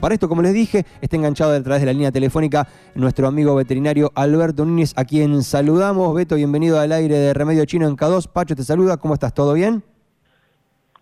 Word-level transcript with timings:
Para 0.00 0.14
esto, 0.14 0.28
como 0.28 0.42
les 0.42 0.54
dije, 0.54 0.84
está 1.00 1.16
enganchado 1.16 1.56
a 1.56 1.60
través 1.60 1.82
de 1.82 1.86
la 1.86 1.92
línea 1.92 2.12
telefónica 2.12 2.68
nuestro 2.94 3.26
amigo 3.26 3.56
veterinario 3.56 4.12
Alberto 4.14 4.64
Núñez, 4.64 4.94
a 4.96 5.04
quien 5.04 5.42
saludamos. 5.42 6.14
Beto, 6.14 6.36
bienvenido 6.36 6.78
al 6.78 6.92
aire 6.92 7.16
de 7.16 7.34
Remedio 7.34 7.64
Chino 7.64 7.88
en 7.88 7.96
K2. 7.96 8.30
Pacho 8.32 8.54
te 8.54 8.62
saluda, 8.62 8.98
¿cómo 8.98 9.14
estás? 9.14 9.34
¿Todo 9.34 9.54
bien? 9.54 9.82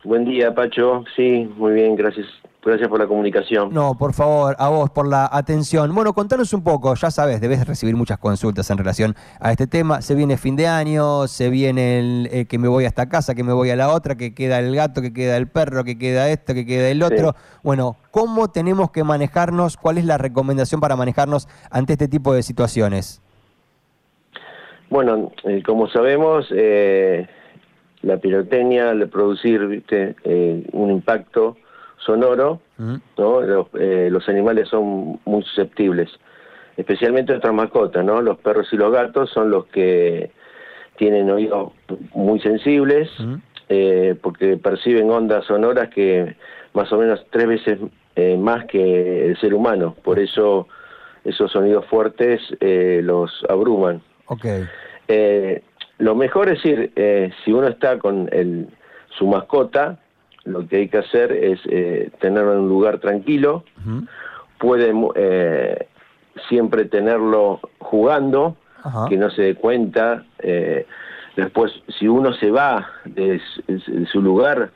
Buen 0.02 0.24
día, 0.24 0.54
Pacho. 0.54 1.04
Sí, 1.14 1.46
muy 1.58 1.74
bien, 1.74 1.94
gracias. 1.94 2.26
Gracias 2.66 2.88
por 2.88 2.98
la 2.98 3.06
comunicación. 3.06 3.72
No, 3.72 3.94
por 3.96 4.12
favor, 4.12 4.56
a 4.58 4.68
vos 4.68 4.90
por 4.90 5.06
la 5.06 5.28
atención. 5.30 5.94
Bueno, 5.94 6.12
contanos 6.12 6.52
un 6.52 6.64
poco, 6.64 6.92
ya 6.96 7.12
sabes, 7.12 7.40
debes 7.40 7.64
recibir 7.64 7.94
muchas 7.94 8.18
consultas 8.18 8.68
en 8.72 8.76
relación 8.76 9.14
a 9.38 9.52
este 9.52 9.68
tema. 9.68 10.02
Se 10.02 10.16
viene 10.16 10.36
fin 10.36 10.56
de 10.56 10.66
año, 10.66 11.28
se 11.28 11.48
viene 11.48 12.00
el 12.00 12.28
eh, 12.32 12.46
que 12.46 12.58
me 12.58 12.66
voy 12.66 12.82
a 12.82 12.88
esta 12.88 13.08
casa, 13.08 13.36
que 13.36 13.44
me 13.44 13.52
voy 13.52 13.70
a 13.70 13.76
la 13.76 13.94
otra, 13.94 14.16
que 14.16 14.34
queda 14.34 14.58
el 14.58 14.74
gato, 14.74 15.00
que 15.00 15.12
queda 15.12 15.36
el 15.36 15.46
perro, 15.46 15.84
que 15.84 15.96
queda 15.96 16.28
esto, 16.28 16.54
que 16.54 16.66
queda 16.66 16.88
el 16.88 17.04
otro. 17.04 17.36
Bueno, 17.62 17.94
¿cómo 18.10 18.50
tenemos 18.50 18.90
que 18.90 19.04
manejarnos? 19.04 19.76
¿Cuál 19.76 19.98
es 19.98 20.04
la 20.04 20.18
recomendación 20.18 20.80
para 20.80 20.96
manejarnos 20.96 21.46
ante 21.70 21.92
este 21.92 22.08
tipo 22.08 22.34
de 22.34 22.42
situaciones? 22.42 23.22
Bueno, 24.90 25.30
eh, 25.44 25.62
como 25.64 25.88
sabemos, 25.88 26.48
eh, 26.50 27.28
la 28.02 28.16
pirotecnia, 28.16 28.90
al 28.90 29.08
producir 29.08 29.64
¿viste? 29.68 30.16
un 30.72 30.90
impacto 30.90 31.56
sonoro, 31.98 32.60
¿no? 32.78 33.40
Eh, 33.78 34.08
los, 34.10 34.28
animales 34.28 34.68
son 34.68 35.20
muy 35.24 35.42
susceptibles, 35.42 36.10
especialmente 36.76 37.32
nuestras 37.32 37.54
mascotas, 37.54 38.04
¿no? 38.04 38.20
Los 38.22 38.38
perros 38.38 38.68
y 38.72 38.76
los 38.76 38.92
gatos 38.92 39.30
son 39.30 39.50
los 39.50 39.66
que 39.66 40.30
tienen 40.96 41.30
oídos 41.30 41.72
muy 42.14 42.40
sensibles, 42.40 43.10
eh, 43.68 44.14
porque 44.22 44.56
perciben 44.56 45.10
ondas 45.10 45.44
sonoras 45.46 45.88
que 45.90 46.36
más 46.72 46.92
o 46.92 46.98
menos 46.98 47.24
tres 47.30 47.46
veces 47.46 47.78
eh, 48.14 48.36
más 48.36 48.64
que 48.66 49.26
el 49.26 49.38
ser 49.38 49.54
humano, 49.54 49.94
por 50.02 50.18
eso 50.18 50.68
esos 51.24 51.50
sonidos 51.50 51.84
fuertes 51.86 52.40
los 52.60 53.44
abruman. 53.48 54.00
Okay. 54.28 54.64
lo 55.98 56.14
mejor 56.14 56.48
es 56.48 56.62
decir, 56.62 56.92
si 57.44 57.52
uno 57.52 57.68
está 57.68 57.98
con 57.98 58.28
el, 58.32 58.68
su 59.18 59.26
mascota, 59.26 59.98
lo 60.46 60.66
que 60.66 60.76
hay 60.76 60.88
que 60.88 60.98
hacer 60.98 61.32
es 61.32 61.60
eh, 61.66 62.10
tenerlo 62.20 62.54
en 62.54 62.60
un 62.60 62.68
lugar 62.68 62.98
tranquilo, 62.98 63.64
puede 64.58 64.92
eh, 65.16 65.86
siempre 66.48 66.86
tenerlo 66.86 67.60
jugando, 67.78 68.56
que 69.08 69.16
no 69.16 69.30
se 69.30 69.42
dé 69.42 69.54
cuenta, 69.56 70.24
eh, 70.38 70.86
después 71.34 71.72
si 71.98 72.06
uno 72.06 72.32
se 72.34 72.52
va 72.52 72.88
de, 73.04 73.40
su 74.12 74.22
lugar, 74.22 74.70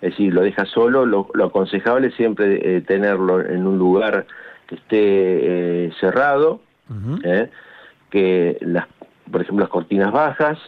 es 0.00 0.10
decir, 0.10 0.34
lo 0.34 0.42
deja 0.42 0.66
solo, 0.66 1.06
lo, 1.06 1.28
aconsejable 1.44 2.08
es 2.08 2.14
siempre 2.14 2.80
tenerlo 2.82 3.40
en 3.40 3.66
un 3.66 3.78
lugar 3.78 4.26
que 4.66 4.74
esté 4.74 5.92
cerrado, 6.00 6.60
que 8.10 8.58
las, 8.60 8.86
por 9.30 9.42
ejemplo 9.42 9.62
las 9.62 9.70
cortinas 9.70 10.10
bajas, 10.10 10.58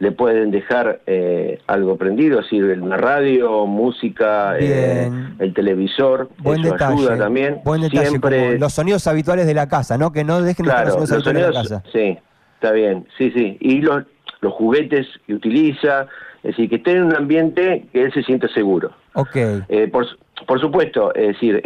le 0.00 0.12
pueden 0.12 0.50
dejar 0.50 1.02
eh, 1.06 1.60
algo 1.66 1.96
prendido, 1.96 2.40
es 2.40 2.46
decir, 2.46 2.64
una 2.80 2.96
radio, 2.96 3.66
música, 3.66 4.58
eh, 4.58 5.10
el 5.38 5.52
televisor, 5.52 6.30
Buen 6.38 6.62
eso 6.62 6.72
detalle. 6.72 6.94
ayuda 6.94 7.18
también. 7.18 7.60
Buen 7.64 7.82
detalle, 7.82 8.06
Siempre... 8.06 8.58
los 8.58 8.72
sonidos 8.72 9.06
habituales 9.06 9.46
de 9.46 9.52
la 9.52 9.68
casa, 9.68 9.98
¿no? 9.98 10.10
Que 10.10 10.24
no 10.24 10.40
dejen 10.40 10.64
claro, 10.64 10.98
los 10.98 11.06
sonidos, 11.06 11.24
de 11.34 11.34
la 11.34 11.52
casa. 11.52 11.82
Sí, 11.92 12.16
está 12.54 12.72
bien, 12.72 13.06
sí, 13.18 13.30
sí. 13.32 13.58
Y 13.60 13.82
los, 13.82 14.04
los 14.40 14.54
juguetes 14.54 15.06
que 15.26 15.34
utiliza, 15.34 16.06
es 16.42 16.56
decir, 16.56 16.70
que 16.70 16.76
esté 16.76 16.92
en 16.92 17.02
un 17.02 17.14
ambiente 17.14 17.84
que 17.92 18.04
él 18.04 18.12
se 18.14 18.22
siente 18.22 18.48
seguro. 18.48 18.92
Ok. 19.12 19.36
Eh, 19.36 19.86
por, 19.92 20.06
por 20.46 20.60
supuesto, 20.62 21.14
es 21.14 21.34
decir, 21.34 21.60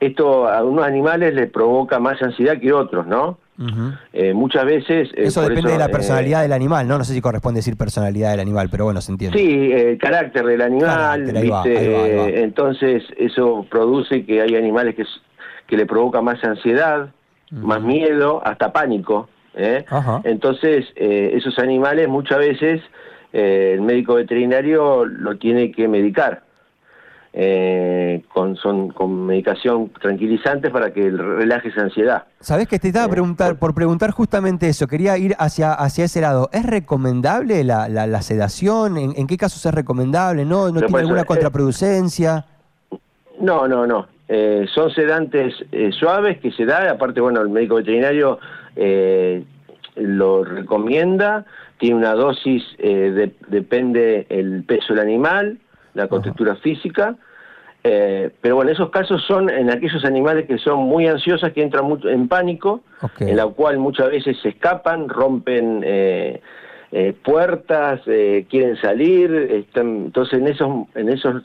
esto 0.00 0.48
a 0.48 0.64
unos 0.64 0.84
animales 0.84 1.34
les 1.34 1.48
provoca 1.52 2.00
más 2.00 2.20
ansiedad 2.20 2.58
que 2.58 2.72
otros, 2.72 3.06
¿no? 3.06 3.38
Eh, 4.12 4.34
muchas 4.34 4.64
veces... 4.64 5.10
Eh, 5.14 5.24
eso 5.24 5.42
depende 5.42 5.72
de 5.72 5.78
la 5.78 5.86
eh, 5.86 5.90
personalidad 5.90 6.42
del 6.42 6.52
animal, 6.52 6.88
¿no? 6.88 6.98
No 6.98 7.04
sé 7.04 7.14
si 7.14 7.20
corresponde 7.20 7.58
decir 7.58 7.76
personalidad 7.76 8.30
del 8.32 8.40
animal, 8.40 8.68
pero 8.70 8.84
bueno, 8.84 9.00
se 9.00 9.12
entiende. 9.12 9.38
Sí, 9.38 9.72
el 9.72 9.98
carácter 9.98 10.44
del 10.44 10.62
animal, 10.62 11.30
entonces 12.34 13.04
eso 13.16 13.66
produce 13.70 14.24
que 14.24 14.40
hay 14.40 14.56
animales 14.56 14.94
que, 14.94 15.04
que 15.66 15.76
le 15.76 15.86
provoca 15.86 16.20
más 16.20 16.42
ansiedad, 16.44 17.10
más 17.50 17.82
miedo, 17.82 18.42
hasta 18.44 18.72
pánico. 18.72 19.28
Entonces, 20.24 20.86
esos 20.96 21.58
animales 21.58 22.08
muchas 22.08 22.38
veces 22.38 22.80
el 23.32 23.80
médico 23.82 24.14
veterinario 24.14 25.04
lo 25.04 25.36
tiene 25.38 25.72
que 25.72 25.88
medicar 25.88 26.42
eh, 27.34 28.22
con, 28.28 28.56
son, 28.56 28.90
con 28.90 29.24
medicación 29.24 29.90
tranquilizante 30.00 30.68
para 30.68 30.92
que 30.92 31.10
relaje 31.10 31.68
esa 31.68 31.80
ansiedad. 31.80 32.24
Sabes 32.40 32.68
que 32.68 32.78
te 32.78 32.88
estaba 32.88 33.06
a 33.06 33.08
eh, 33.08 33.12
preguntar, 33.12 33.58
por 33.58 33.74
preguntar 33.74 34.10
justamente 34.10 34.68
eso, 34.68 34.86
quería 34.86 35.16
ir 35.16 35.34
hacia, 35.38 35.72
hacia 35.72 36.04
ese 36.04 36.20
lado. 36.20 36.50
¿Es 36.52 36.66
recomendable 36.66 37.64
la, 37.64 37.88
la, 37.88 38.22
sedación? 38.22 38.98
¿En, 38.98 39.26
qué 39.26 39.38
casos 39.38 39.64
es 39.64 39.72
recomendable? 39.72 40.44
¿No, 40.44 40.70
no 40.70 40.80
tiene 40.80 40.98
alguna 40.98 41.22
eh, 41.22 41.26
contraproducencia? 41.26 42.44
no, 43.40 43.66
no, 43.66 43.86
no. 43.86 44.08
Eh, 44.28 44.66
son 44.72 44.90
sedantes 44.90 45.54
suaves 45.98 46.38
que 46.38 46.52
se 46.52 46.64
da, 46.64 46.90
aparte, 46.90 47.20
bueno, 47.20 47.40
el 47.40 47.48
médico 47.48 47.76
veterinario 47.76 48.38
lo 49.96 50.44
recomienda, 50.44 51.44
tiene 51.78 51.96
una 51.96 52.14
dosis, 52.14 52.62
depende 53.48 54.26
el 54.30 54.64
peso 54.64 54.94
del 54.94 55.00
animal, 55.00 55.58
la 55.94 56.08
contextura 56.08 56.56
física, 56.56 57.16
eh, 57.84 58.30
pero 58.40 58.56
bueno, 58.56 58.70
esos 58.70 58.90
casos 58.90 59.24
son 59.26 59.50
en 59.50 59.70
aquellos 59.70 60.04
animales 60.04 60.46
que 60.46 60.58
son 60.58 60.80
muy 60.80 61.08
ansiosos, 61.08 61.52
que 61.52 61.62
entran 61.62 61.84
mucho 61.84 62.08
en 62.08 62.28
pánico, 62.28 62.82
en 63.18 63.36
la 63.36 63.46
cual 63.46 63.78
muchas 63.78 64.10
veces 64.10 64.36
se 64.40 64.50
escapan, 64.50 65.08
rompen 65.08 65.82
eh, 65.84 66.40
eh, 66.92 67.12
puertas, 67.24 68.00
quieren 68.04 68.76
salir, 68.80 69.32
están, 69.34 70.04
entonces 70.06 70.38
en 70.38 70.46
esos, 70.46 70.70
en 70.94 71.08
esos 71.08 71.42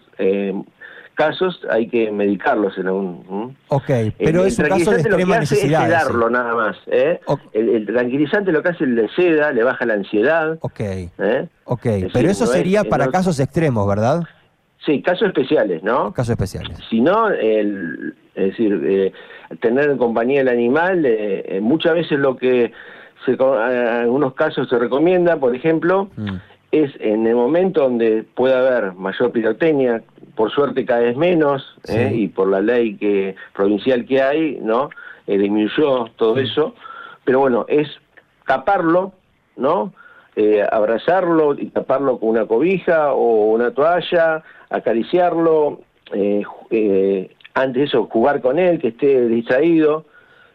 casos 1.16 1.60
hay 1.72 1.88
que 1.88 2.12
medicarlos 2.12 2.78
en 2.78 2.90
un... 2.90 3.58
Ok, 3.70 3.90
pero 4.20 4.46
es 4.46 4.60
un 4.60 4.68
caso 4.68 4.92
de 4.92 5.02
extrema 5.02 5.40
necesidad. 5.40 5.82
Es 5.82 5.88
sedarlo 5.88 6.30
nada 6.30 6.54
más. 6.54 6.78
El, 6.86 7.88
tranquilizante 7.88 8.52
lo 8.52 8.62
que 8.62 8.70
hace 8.70 8.84
es 8.84 8.92
le 8.92 9.10
seda, 9.16 9.52
le 9.52 9.64
baja 9.64 9.88
la 9.88 9.96
ansiedad. 9.96 10.60
Ok, 10.62 10.82
okay. 11.64 12.08
pero 12.14 12.30
eso 12.30 12.46
sería 12.46 12.84
para 12.84 13.08
casos 13.08 13.40
extremos, 13.40 13.88
¿verdad? 13.88 14.22
Sí, 14.88 15.02
casos 15.02 15.28
especiales, 15.28 15.84
¿no? 15.84 16.14
Casos 16.14 16.30
especiales. 16.30 16.80
Si 16.90 17.02
no, 17.02 17.28
el, 17.28 18.16
es 18.36 18.52
decir, 18.52 18.82
eh, 18.86 19.12
tener 19.60 19.90
en 19.90 19.98
compañía 19.98 20.40
el 20.40 20.48
animal, 20.48 21.06
eh, 21.06 21.44
eh, 21.46 21.60
muchas 21.60 21.94
veces 21.94 22.18
lo 22.18 22.38
que 22.38 22.72
se, 23.26 23.34
en 23.34 23.42
algunos 23.42 24.34
casos 24.34 24.70
se 24.70 24.80
recomienda, 24.80 25.36
por 25.36 25.54
ejemplo, 25.54 26.10
mm. 26.16 26.36
es 26.72 26.90
en 27.02 27.28
el 27.28 27.36
momento 27.36 27.82
donde 27.82 28.24
puede 28.34 28.56
haber 28.56 28.94
mayor 28.94 29.34
pirotecnia, 29.34 30.04
por 30.36 30.52
suerte 30.52 30.86
cada 30.86 31.02
vez 31.02 31.18
menos, 31.18 31.78
y 32.14 32.30
por 32.30 32.48
la 32.48 32.62
ley 32.62 32.96
que 32.96 33.36
provincial 33.54 34.06
que 34.06 34.22
hay, 34.22 34.58
¿no? 34.62 34.90
disminuyó 35.26 36.06
todo 36.16 36.38
eso, 36.38 36.76
pero 37.26 37.40
bueno, 37.40 37.66
es 37.68 37.90
taparlo, 38.46 39.12
¿no? 39.58 39.92
Abrazarlo 40.72 41.56
y 41.58 41.68
taparlo 41.68 42.20
con 42.20 42.30
una 42.30 42.46
cobija 42.46 43.14
o 43.14 43.54
una 43.54 43.72
toalla, 43.72 44.44
acariciarlo, 44.70 45.80
eh, 46.14 46.44
eh, 46.70 47.32
antes 47.54 47.76
de 47.76 47.84
eso 47.86 48.06
jugar 48.06 48.42
con 48.42 48.60
él, 48.60 48.80
que 48.80 48.90
esté 48.90 49.28
distraído, 49.28 50.06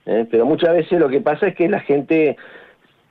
eh, 0.06 0.26
pero 0.30 0.46
muchas 0.46 0.74
veces 0.74 0.98
lo 0.98 1.08
que 1.08 1.20
pasa 1.20 1.48
es 1.48 1.56
que 1.56 1.68
la 1.68 1.80
gente 1.80 2.36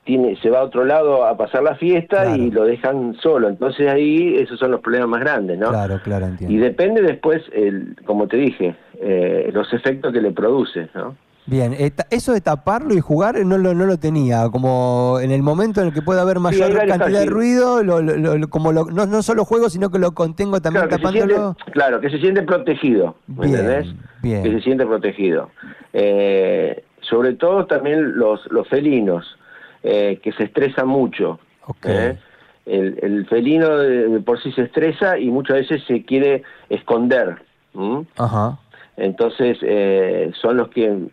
tiene, 0.04 0.36
se 0.38 0.50
va 0.50 0.60
a 0.60 0.64
otro 0.64 0.86
lado 0.86 1.26
a 1.26 1.38
pasar 1.38 1.64
la 1.64 1.76
fiesta 1.76 2.36
y 2.36 2.50
lo 2.50 2.64
dejan 2.64 3.16
solo, 3.22 3.50
entonces 3.50 3.88
ahí 3.88 4.36
esos 4.38 4.60
son 4.60 4.72
los 4.72 4.82
problemas 4.82 5.10
más 5.10 5.20
grandes, 5.20 5.60
¿no? 5.60 5.70
Claro, 5.70 6.00
claro, 6.04 6.26
entiendo. 6.26 6.56
Y 6.56 6.58
depende 6.58 7.02
después, 7.02 7.44
el, 7.54 7.96
como 8.06 8.28
te 8.28 8.38
dije, 8.38 8.76
los 9.52 9.72
efectos 9.74 10.12
que 10.12 10.22
le 10.22 10.32
produce, 10.32 10.88
¿no? 10.96 11.16
Bien, 11.48 11.76
eso 12.12 12.34
de 12.34 12.42
taparlo 12.42 12.94
y 12.94 13.00
jugar 13.00 13.44
no 13.46 13.58
lo, 13.58 13.74
no 13.74 13.86
lo 13.86 13.98
tenía, 13.98 14.48
como 14.50 15.20
en 15.22 15.32
el 15.32 15.42
momento 15.42 15.82
en 15.82 15.88
el 15.88 15.94
que 15.94 16.02
puede 16.02 16.22
haber 16.22 16.40
mayor 16.40 16.74
cantidad 16.88 17.20
de 17.20 17.26
ruido, 17.26 17.82
como 18.50 18.72
no, 18.72 18.86
no, 18.86 19.24
solo 19.24 19.44
juego, 19.44 19.70
sino 19.70 19.90
que 19.90 19.98
lo 19.98 20.14
contengo 20.14 20.62
también 20.62 20.88
claro, 20.88 21.04
tapándolo. 21.04 21.58
claro, 21.72 22.00
que 22.00 22.10
se 22.10 22.20
siente 22.20 22.44
protegido, 22.44 23.16
¿me 23.28 23.48
bien, 23.48 23.98
Bien. 24.22 24.44
Que 24.44 24.52
se 24.52 24.62
siente 24.62 24.86
protegido. 24.86 25.50
Eh, 25.94 26.84
sobre 27.02 27.34
todo 27.34 27.66
también 27.66 28.18
los, 28.18 28.46
los 28.52 28.68
felinos, 28.68 29.26
eh, 29.84 30.20
que 30.22 30.32
se 30.34 30.44
estresan 30.44 30.88
mucho. 30.88 31.40
¿eh? 31.84 32.18
El, 32.68 33.00
el, 33.02 33.26
felino 33.26 33.68
por 34.24 34.42
sí 34.42 34.52
se 34.52 34.62
estresa 34.62 35.18
y 35.18 35.32
muchas 35.32 35.58
veces 35.58 35.84
se 35.88 36.06
quiere 36.06 36.44
esconder. 36.70 37.42
Ajá. 38.18 38.60
Entonces, 38.96 39.58
son 40.40 40.58
los 40.58 40.70
que 40.70 41.10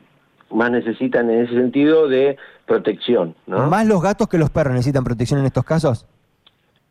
más 0.51 0.71
necesitan 0.71 1.31
en 1.31 1.45
ese 1.45 1.55
sentido 1.55 2.09
de 2.09 2.37
protección. 2.67 3.35
¿no? 3.47 3.67
¿Más 3.69 3.87
los 3.87 4.03
gatos 4.03 4.29
que 4.29 4.39
los 4.39 4.51
perros 4.51 4.75
necesitan 4.75 5.05
protección 5.05 5.41
en 5.41 5.47
estos 5.47 5.65
casos? 5.65 6.07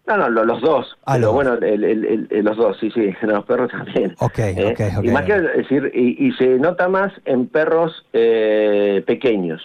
No, 0.08 0.16
no, 0.16 0.30
los 0.30 0.62
dos. 0.62 0.98
Ah, 1.06 1.14
pero 1.16 1.26
los 1.28 1.34
bueno, 1.34 1.54
el- 1.56 1.84
el- 1.84 2.28
el- 2.32 2.46
los 2.46 2.56
dos, 2.56 2.78
sí, 2.80 2.90
sí, 2.92 3.14
los 3.24 3.44
perros 3.46 3.70
también. 3.70 4.16
Ok, 4.20 4.40
¿eh? 4.40 4.72
ok, 4.72 4.98
ok. 5.00 5.04
Y 5.04 5.10
más 5.10 5.24
que 5.26 5.40
decir, 5.42 5.92
y, 5.94 6.28
y 6.28 6.32
se 6.34 6.58
nota 6.60 6.88
más 6.88 7.12
en 7.26 7.48
perros 7.48 8.06
eh, 8.14 9.04
pequeños, 9.06 9.62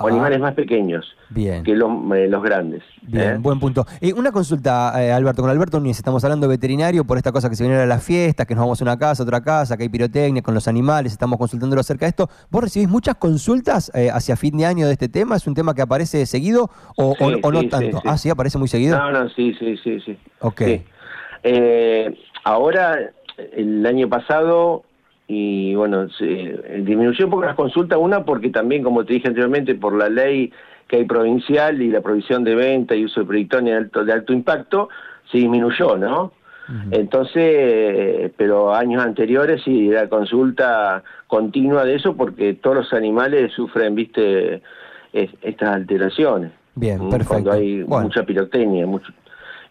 o 0.00 0.06
Ah. 0.06 0.10
animales 0.10 0.38
más 0.38 0.54
pequeños 0.54 1.04
Bien. 1.28 1.64
que 1.64 1.74
los, 1.74 1.90
eh, 2.16 2.28
los 2.28 2.42
grandes. 2.42 2.82
Bien, 3.02 3.30
¿eh? 3.34 3.38
buen 3.40 3.58
punto. 3.58 3.84
Y 4.00 4.12
una 4.12 4.30
consulta, 4.30 4.92
eh, 5.02 5.10
Alberto, 5.12 5.42
con 5.42 5.50
Alberto 5.50 5.80
Núñez, 5.80 5.96
estamos 5.98 6.22
hablando 6.24 6.46
de 6.46 6.54
veterinario 6.54 7.04
por 7.04 7.16
esta 7.16 7.32
cosa 7.32 7.50
que 7.50 7.56
se 7.56 7.64
viene 7.64 7.78
a 7.80 7.86
las 7.86 8.04
fiestas, 8.04 8.46
que 8.46 8.54
nos 8.54 8.62
vamos 8.62 8.80
a 8.80 8.84
una 8.84 8.96
casa, 8.96 9.22
a 9.22 9.26
otra 9.26 9.40
casa, 9.42 9.76
que 9.76 9.82
hay 9.84 9.88
pirotecnia 9.88 10.40
con 10.42 10.54
los 10.54 10.68
animales, 10.68 11.10
estamos 11.12 11.36
consultándolo 11.38 11.80
acerca 11.80 12.06
de 12.06 12.10
esto. 12.10 12.28
¿Vos 12.50 12.62
recibís 12.62 12.88
muchas 12.88 13.16
consultas 13.16 13.90
eh, 13.94 14.08
hacia 14.12 14.36
fin 14.36 14.56
de 14.56 14.66
año 14.66 14.86
de 14.86 14.92
este 14.92 15.08
tema? 15.08 15.34
¿Es 15.36 15.46
un 15.48 15.54
tema 15.54 15.74
que 15.74 15.82
aparece 15.82 16.24
seguido 16.26 16.70
o, 16.96 17.14
Sí, 17.18 17.24
o- 17.24 17.48
o 17.48 17.52
no 17.52 17.60
sí, 17.60 17.68
tanto? 17.68 17.96
sí. 17.98 18.02
Ah, 18.06 18.16
sí, 18.16 18.30
aparece 18.30 18.56
muy 18.58 18.68
seguido. 18.68 18.96
No, 18.96 19.10
no, 19.10 19.28
sí, 19.30 19.54
sí, 19.58 19.76
sí, 19.82 20.00
sí. 20.00 20.16
ok. 20.40 20.62
Eh, 21.42 22.16
ahora, 22.44 23.10
el 23.52 23.84
año 23.86 24.08
pasado, 24.08 24.84
y 25.30 25.74
bueno, 25.74 26.08
se, 26.08 26.24
disminuyó 26.80 27.26
un 27.26 27.30
poco 27.30 27.44
las 27.44 27.54
consultas, 27.54 27.98
una 28.00 28.24
porque 28.24 28.48
también, 28.48 28.82
como 28.82 29.04
te 29.04 29.12
dije 29.12 29.28
anteriormente, 29.28 29.74
por 29.74 29.94
la 29.94 30.08
ley 30.08 30.50
que 30.88 30.96
hay 30.96 31.04
provincial 31.04 31.82
y 31.82 31.90
la 31.90 32.00
provisión 32.00 32.44
de 32.44 32.54
venta 32.54 32.96
y 32.96 33.04
uso 33.04 33.20
de 33.20 33.26
proyectones 33.26 33.72
de 33.72 33.76
alto, 33.76 34.04
de 34.06 34.12
alto 34.14 34.32
impacto, 34.32 34.88
se 35.30 35.38
disminuyó, 35.38 35.96
¿no? 35.98 36.32
Entonces, 36.90 37.34
eh, 37.42 38.30
pero 38.36 38.74
años 38.74 39.02
anteriores 39.02 39.62
sí, 39.64 39.88
era 39.88 40.06
consulta 40.08 41.02
continua 41.26 41.84
de 41.84 41.94
eso 41.94 42.14
porque 42.14 42.54
todos 42.54 42.76
los 42.76 42.92
animales 42.92 43.52
sufren, 43.54 43.94
viste, 43.94 44.60
es- 45.14 45.30
estas 45.42 45.74
alteraciones. 45.76 46.52
Bien, 46.74 47.06
Mm, 47.06 47.10
perfecto. 47.10 47.28
Cuando 47.32 47.52
hay 47.52 47.82
Bueno. 47.82 48.04
mucha 48.04 48.22
pirotecnia, 48.24 48.86
mucho. 48.86 49.10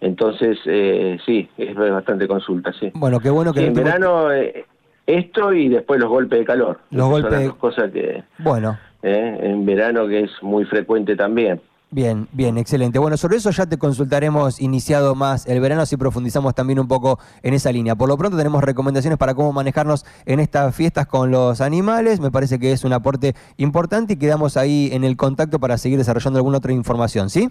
Entonces, 0.02 0.58
eh, 0.66 1.18
sí, 1.26 1.48
es 1.58 1.76
bastante 1.76 2.28
consulta, 2.28 2.72
sí. 2.74 2.92
Bueno, 2.96 3.20
qué 3.20 3.30
bueno 3.30 3.54
que 3.54 3.60
Sí, 3.60 3.66
en 3.66 3.72
último- 3.74 3.86
verano 3.86 4.32
eh, 4.32 4.66
esto 5.08 5.54
y 5.54 5.70
después 5.70 6.00
los 6.00 6.10
golpes 6.10 6.40
de 6.40 6.46
calor. 6.46 6.80
Los 6.92 7.04
son 7.04 7.12
golpes 7.12 7.32
las 7.32 7.44
dos 7.46 7.56
cosas 7.56 7.92
que 7.92 8.24
Bueno, 8.38 8.78
eh, 9.02 9.38
en 9.42 9.66
verano 9.66 10.08
que 10.08 10.22
es 10.22 10.32
muy 10.42 10.66
frecuente 10.66 11.16
también. 11.16 11.62
Bien, 11.90 12.28
bien, 12.34 12.58
excelente. 12.58 13.00
Bueno, 13.00 13.16
sobre 13.16 13.38
eso 13.38 13.50
ya 13.50 13.66
te 13.66 13.78
consultaremos 13.78 14.60
iniciado 14.60 15.16
más 15.16 15.48
el 15.48 15.62
verano, 15.62 15.86
si 15.86 15.96
profundizamos 15.96 16.54
también 16.54 16.80
un 16.80 16.90
poco 16.90 17.18
en 17.44 17.54
esa 17.54 17.72
línea. 17.72 17.96
Por 17.96 18.10
lo 18.10 18.18
pronto 18.18 18.36
tenemos 18.36 18.62
recomendaciones 18.62 19.18
para 19.18 19.34
cómo 19.36 19.54
manejarnos 19.54 20.06
en 20.26 20.42
estas 20.42 20.76
fiestas 20.76 21.08
con 21.08 21.32
los 21.32 21.62
animales. 21.62 22.20
Me 22.20 22.30
parece 22.30 22.60
que 22.60 22.74
es 22.74 22.84
un 22.84 22.92
aporte 22.92 23.36
importante 23.56 24.14
y 24.14 24.18
quedamos 24.18 24.58
ahí 24.58 24.90
en 24.92 25.06
el 25.06 25.16
contacto 25.16 25.60
para 25.60 25.78
seguir 25.78 25.98
desarrollando 25.98 26.40
alguna 26.40 26.58
otra 26.58 26.74
información, 26.74 27.30
¿sí? 27.30 27.50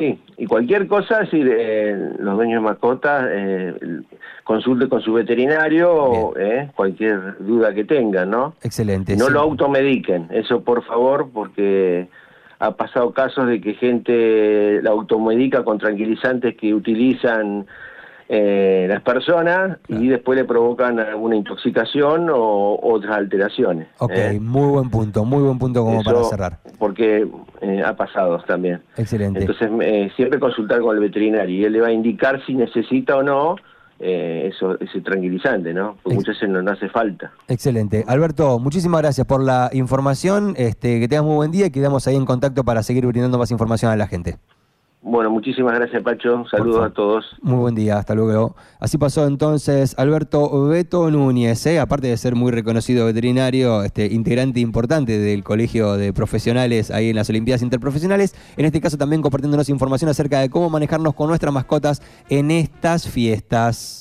Sí, 0.00 0.18
y 0.38 0.46
cualquier 0.46 0.88
cosa, 0.88 1.26
si 1.26 1.42
los 1.42 2.34
dueños 2.34 2.62
de 2.62 2.66
mascotas 2.66 3.26
eh, 3.28 3.74
consulte 4.44 4.88
con 4.88 5.02
su 5.02 5.12
veterinario, 5.12 6.34
eh, 6.38 6.70
cualquier 6.74 7.36
duda 7.38 7.74
que 7.74 7.84
tengan, 7.84 8.30
¿no? 8.30 8.54
Excelente. 8.62 9.14
No 9.14 9.26
sí. 9.26 9.32
lo 9.34 9.40
automediquen, 9.40 10.28
eso 10.30 10.64
por 10.64 10.82
favor, 10.84 11.28
porque 11.30 12.08
ha 12.60 12.70
pasado 12.70 13.12
casos 13.12 13.46
de 13.46 13.60
que 13.60 13.74
gente 13.74 14.80
la 14.80 14.88
automedica 14.88 15.64
con 15.64 15.76
tranquilizantes 15.76 16.56
que 16.56 16.72
utilizan 16.72 17.66
eh, 18.32 18.86
las 18.88 19.02
personas 19.02 19.78
y 19.88 20.06
después 20.06 20.38
le 20.38 20.44
provocan 20.44 21.00
alguna 21.00 21.34
intoxicación 21.34 22.30
o 22.32 22.78
otras 22.80 23.16
alteraciones. 23.16 23.88
Ok, 23.98 24.12
¿eh? 24.14 24.38
muy 24.40 24.68
buen 24.68 24.88
punto, 24.88 25.24
muy 25.24 25.42
buen 25.42 25.58
punto 25.58 25.84
como 25.84 26.00
para 26.04 26.22
cerrar. 26.22 26.58
Porque 26.78 27.26
eh, 27.60 27.82
ha 27.84 27.96
pasado 27.96 28.38
también. 28.46 28.82
Excelente. 28.96 29.40
Entonces, 29.40 29.68
eh, 29.82 30.12
siempre 30.14 30.38
consultar 30.38 30.80
con 30.80 30.94
el 30.94 31.02
veterinario 31.02 31.56
y 31.56 31.64
él 31.64 31.72
le 31.72 31.80
va 31.80 31.88
a 31.88 31.92
indicar 31.92 32.40
si 32.46 32.54
necesita 32.54 33.16
o 33.16 33.24
no 33.24 33.56
eh, 33.98 34.48
eso, 34.54 34.78
ese 34.78 35.00
tranquilizante, 35.00 35.74
¿no? 35.74 35.96
Porque 36.00 36.14
muchas 36.14 36.36
veces 36.36 36.50
no, 36.50 36.62
no 36.62 36.70
hace 36.70 36.88
falta. 36.88 37.32
Excelente. 37.48 38.04
Alberto, 38.06 38.60
muchísimas 38.60 39.00
gracias 39.02 39.26
por 39.26 39.42
la 39.42 39.70
información. 39.72 40.54
Este, 40.56 41.00
que 41.00 41.08
tengas 41.08 41.24
muy 41.24 41.34
buen 41.34 41.50
día 41.50 41.66
y 41.66 41.70
quedamos 41.72 42.06
ahí 42.06 42.14
en 42.14 42.26
contacto 42.26 42.62
para 42.62 42.84
seguir 42.84 43.04
brindando 43.06 43.38
más 43.38 43.50
información 43.50 43.90
a 43.90 43.96
la 43.96 44.06
gente. 44.06 44.36
Bueno, 45.02 45.30
muchísimas 45.30 45.74
gracias, 45.74 46.02
Pacho. 46.02 46.44
Saludos 46.50 46.84
a 46.84 46.90
todos. 46.90 47.24
Muy 47.40 47.56
buen 47.56 47.74
día, 47.74 47.96
hasta 47.96 48.14
luego. 48.14 48.54
Así 48.78 48.98
pasó 48.98 49.26
entonces 49.26 49.98
Alberto 49.98 50.66
Beto 50.66 51.10
Núñez, 51.10 51.64
¿eh? 51.66 51.80
aparte 51.80 52.08
de 52.08 52.16
ser 52.18 52.34
muy 52.34 52.52
reconocido 52.52 53.06
veterinario, 53.06 53.82
este, 53.82 54.06
integrante 54.06 54.60
importante 54.60 55.18
del 55.18 55.42
Colegio 55.42 55.94
de 55.96 56.12
Profesionales 56.12 56.90
ahí 56.90 57.10
en 57.10 57.16
las 57.16 57.30
Olimpiadas 57.30 57.62
Interprofesionales, 57.62 58.34
en 58.58 58.66
este 58.66 58.82
caso 58.82 58.98
también 58.98 59.22
compartiéndonos 59.22 59.70
información 59.70 60.10
acerca 60.10 60.40
de 60.40 60.50
cómo 60.50 60.68
manejarnos 60.68 61.14
con 61.14 61.28
nuestras 61.28 61.52
mascotas 61.52 62.02
en 62.28 62.50
estas 62.50 63.08
fiestas. 63.08 64.00